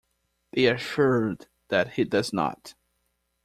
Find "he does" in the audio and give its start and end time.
1.93-2.33